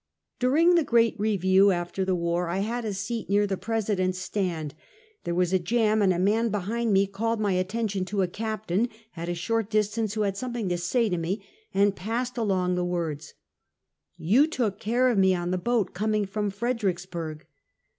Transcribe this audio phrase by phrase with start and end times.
[0.39, 4.73] During the great review after the war, T had a seat near the President's stand.
[5.25, 8.89] There was a jam, and a man behind me called my attention to a captain,
[9.15, 12.83] at a short distance, who had something to say to me, and passed along the
[12.83, 13.35] words:"
[14.33, 17.45] You took care of me on the boat coming from Fredericksburg."